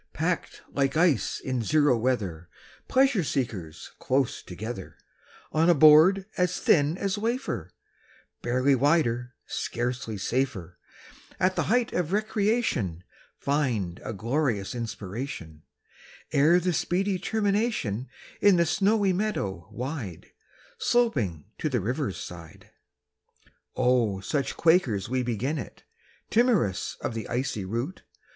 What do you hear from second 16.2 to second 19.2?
Ere the speedy termination In the snowy